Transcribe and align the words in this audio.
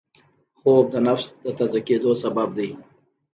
خوب 0.59 0.85
د 0.93 0.95
نفس 1.07 1.25
د 1.43 1.45
تازه 1.57 1.79
کېدو 1.87 2.11
سبب 2.23 2.49
دی 2.57 2.69